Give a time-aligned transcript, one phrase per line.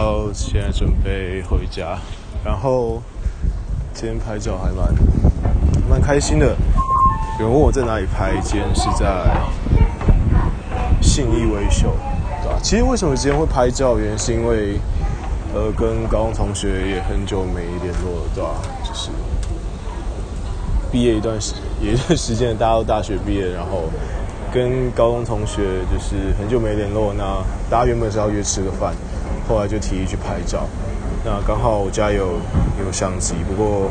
[0.00, 1.98] 好，现在准备回家。
[2.44, 3.02] 然后
[3.92, 4.94] 今天拍照还蛮
[5.90, 6.54] 蛮开心的。
[7.40, 9.26] 有人问我在哪里拍，今天是在
[11.02, 11.96] 信义维修，
[12.44, 12.60] 对吧？
[12.62, 14.78] 其实为什么今天会拍照，原因是因为
[15.52, 18.50] 呃，跟高中同学也很久没联络了，对吧？
[18.84, 19.10] 就是
[20.92, 23.90] 毕业一段时，也一段时间，大家都大学毕业，然后
[24.54, 28.94] 跟高中同学就是很久没联络，那大家原本是要约吃个饭。
[29.48, 30.66] 后来就提议去拍照，
[31.24, 32.38] 那刚好我家有
[32.84, 33.90] 有相机，不过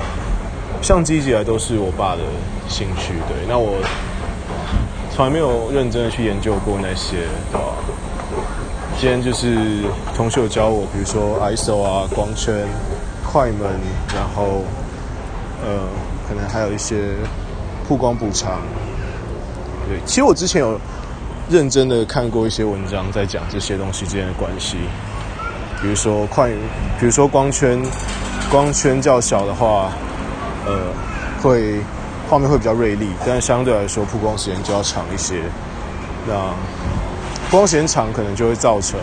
[0.82, 2.22] 相机一直以来都是我爸的
[2.68, 3.78] 兴趣，对，那我
[5.12, 7.18] 从来没有认真的去研究过那些，
[7.52, 7.74] 对吧？
[9.00, 9.84] 今天就是
[10.16, 12.66] 同学有教我，比如说 ISO 啊、光圈、
[13.24, 13.80] 快门，
[14.16, 14.64] 然后
[15.64, 15.86] 呃，
[16.28, 17.14] 可能还有一些
[17.88, 18.62] 曝光补偿，
[19.88, 20.80] 对，其实我之前有
[21.50, 24.78] 认真的看过一些文章，在讲这些东西之间的关系。
[25.82, 26.50] 比如说快，
[27.00, 27.80] 比如说光圈，
[28.50, 29.92] 光圈较小的话，
[30.66, 30.74] 呃，
[31.42, 31.80] 会
[32.28, 35.36] 画面会比较锐利，但相对来说曝光时间就要长一些。
[36.28, 36.34] 那
[37.50, 39.00] 曝光时间长可能就会造成，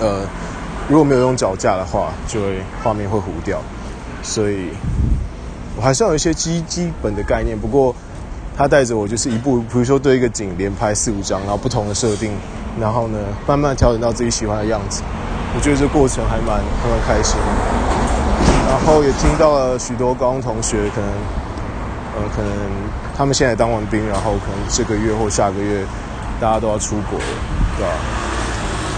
[0.00, 0.26] 呃，
[0.88, 3.60] 如果没有用脚架的话，就会画面会糊掉。
[4.22, 4.68] 所以
[5.76, 7.58] 我还是要有一些基基本的概念。
[7.58, 7.94] 不过
[8.56, 12.30] 他带着我就是一步，比如说对一个景连拍四五张，然后不同的设定，
[12.80, 15.02] 然后呢慢慢调整到自己喜欢的样子。
[15.54, 17.36] 我觉得这过程还蛮还蛮开心，
[18.68, 21.08] 然后也听到了许多高中同学，可能，
[22.16, 22.50] 呃，可能
[23.16, 25.84] 他们现在当完兵，然后可能这个月或下个月，
[26.40, 27.24] 大家都要出国了，
[27.76, 27.92] 对吧？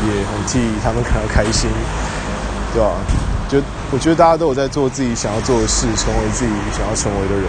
[0.06, 1.68] 也很替他们感到开心，
[2.72, 2.90] 对吧？
[3.48, 3.58] 就
[3.90, 7.44] 我觉得大家都有在做自己想要做的事，成为自己想要成为的人。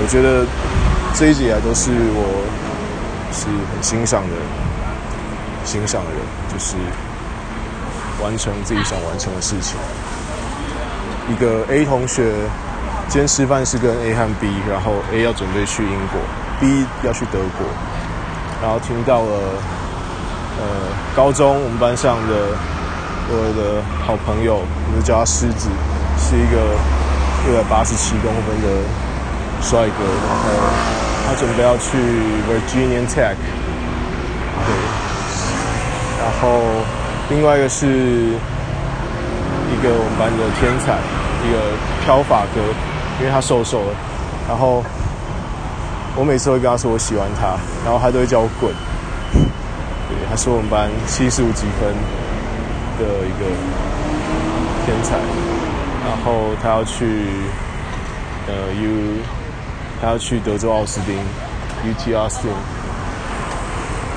[0.00, 0.46] 我觉得
[1.14, 2.22] 这一直以来都是我
[3.32, 4.36] 是很欣赏的，
[5.64, 6.20] 欣赏的人，
[6.52, 6.76] 就是。
[8.22, 9.76] 完成自己想完成的事情。
[11.28, 12.32] 一个 A 同学
[13.08, 16.20] 今天吃饭是跟 A 和 B，然后 A 要准备去英国
[16.60, 17.66] ，B 要去德国。
[18.60, 19.38] 然后听到了，
[20.58, 20.64] 呃，
[21.14, 22.34] 高中我们班上的
[23.28, 25.68] 我的好朋友，我们叫他狮子，
[26.18, 26.56] 是一个
[27.48, 28.68] 一百八十七公分的
[29.60, 30.04] 帅哥。
[30.26, 30.48] 然后
[31.26, 31.98] 他准备要去
[32.50, 33.36] Virginia Tech，
[34.66, 34.74] 对，
[36.18, 36.60] 然后。
[37.30, 40.98] 另外一个是一个我们班的天才，
[41.46, 41.58] 一个
[42.04, 42.60] 飘发哥，
[43.20, 43.94] 因为他瘦瘦的，
[44.48, 44.84] 然后
[46.14, 48.70] 我每次会跟他说我喜欢他，然后他都会叫我滚。
[50.08, 51.88] 对，他是我们班七十五级分
[52.98, 53.48] 的一个
[54.84, 55.16] 天才，
[56.04, 57.24] 然后他要去
[58.46, 59.24] 呃 U，
[60.02, 61.16] 他要去德州奥斯汀
[61.86, 62.52] ，UT Austin，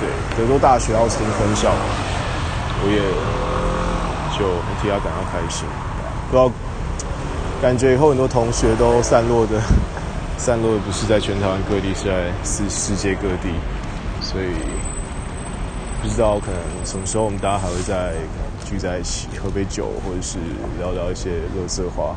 [0.01, 1.71] 对，德州大学奥斯汀分校。
[2.83, 2.99] 我也
[4.37, 4.45] 就
[4.81, 5.65] 替他感到开心，
[6.29, 6.51] 不知道
[7.61, 9.61] 感觉以后很多同学都散落的，
[10.37, 13.49] 散落的不是在全台湾各地，是在世世界各地，
[14.21, 14.47] 所以
[16.01, 18.13] 不知道可能什么时候我们大家还会再
[18.65, 20.37] 聚在一起喝杯酒，或者是
[20.77, 22.15] 聊聊一些乐色话。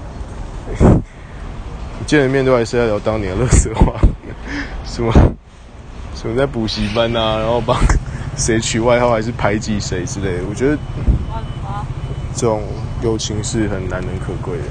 [2.07, 3.95] 见了面都还是在聊当年的乐色话，
[4.85, 5.13] 什么
[6.15, 7.77] 什么在补习班啊，然后帮。
[8.39, 10.79] 谁取外号还是排挤谁之类的，我觉得
[12.35, 12.63] 这种
[13.03, 14.65] 友情是很难能可贵的，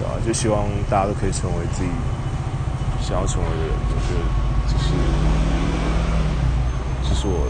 [0.00, 0.14] 对吧？
[0.26, 1.90] 就希望大家都可以成为自己
[3.02, 4.20] 想要成为的人，我觉得
[4.66, 4.88] 这是
[7.06, 7.46] 这是我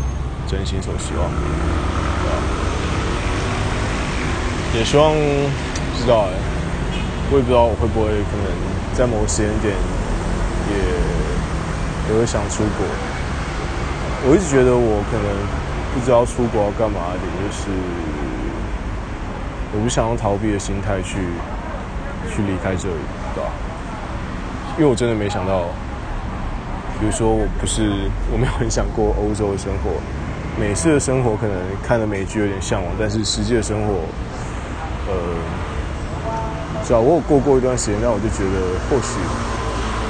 [0.49, 2.34] 真心所希望的，对吧？
[4.75, 6.34] 也希望不知道哎，
[7.31, 8.45] 我也不知道我会不会可能
[8.95, 9.73] 在某个时间点
[10.69, 12.84] 也也会想出国。
[14.28, 15.25] 我一直觉得我可能
[15.94, 17.70] 不知道出国要干嘛的，就是
[19.72, 21.19] 我不想用逃避的心态去
[22.28, 22.98] 去离开这里，
[23.34, 23.50] 对吧？
[24.76, 25.70] 因为我真的没想到，
[26.98, 29.94] 比如说我不是我没有很想过欧洲的生活，
[30.59, 33.95] 美式的生活可能看的美剧有点向往，但是实际的生活，
[35.06, 35.15] 呃，
[36.83, 38.59] 知道我有过过一段时间，那我就觉得
[38.91, 39.22] 或许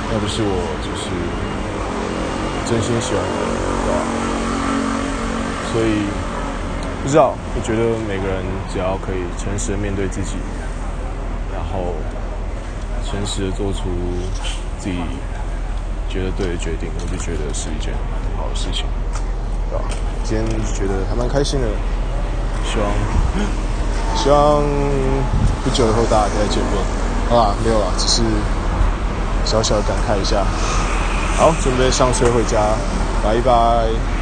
[0.09, 1.13] 那不是我就是
[2.69, 3.47] 真心喜欢的人，
[3.85, 3.95] 对吧。
[5.73, 6.03] 所以
[7.03, 8.43] 不知道，我觉得每个人
[8.73, 10.37] 只要可以诚实的面对自己，
[11.55, 11.95] 然后
[13.05, 13.83] 诚实的做出
[14.79, 14.99] 自己
[16.09, 18.87] 觉得对的决定，我就觉得是一件很好的事情，
[19.71, 19.85] 对吧？
[20.25, 21.69] 今天觉得还蛮开心的，
[22.65, 22.91] 希望
[24.17, 24.63] 希望
[25.63, 26.75] 不久以后大家再见面，
[27.29, 27.55] 好吧？
[27.63, 28.23] 没有了，只是
[29.45, 30.45] 小小的感慨一下。
[31.37, 32.75] 好，准备上车回家。
[33.23, 34.16] 拜拜。